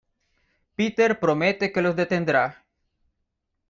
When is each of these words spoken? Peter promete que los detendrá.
Peter 0.75 1.19
promete 1.19 1.71
que 1.71 1.83
los 1.83 1.95
detendrá. 1.95 2.65